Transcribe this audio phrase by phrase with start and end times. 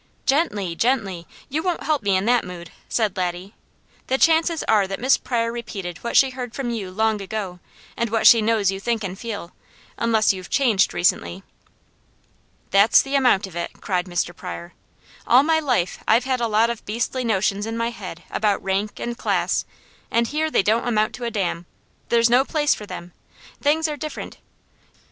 [0.25, 1.27] "Gently, gently!
[1.47, 3.53] You won't help me any in that mood," said Laddie.
[4.07, 7.59] "The chances are that Miss Pryor repeated what she heard from you long ago,
[7.95, 9.51] and what she knows you think and feel,
[9.99, 11.43] unless you've changed recently."
[12.71, 14.35] "That's the amount of it!" cried Mr.
[14.35, 14.73] Pryor.
[15.27, 18.99] "All my life I've had a lot of beastly notions in my head about rank,
[18.99, 19.65] and class,
[20.09, 21.67] and here they don't amount to a damn!
[22.09, 23.13] There's no place for them.
[23.61, 24.37] Things are different.